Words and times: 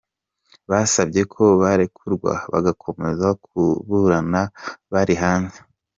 Basabye 0.69 1.21
ko 1.33 1.43
barekurwa 1.61 2.33
bagakomeza 2.51 3.27
kuburana 3.45 4.41
bari 4.93 5.15
hanze. 5.21 5.57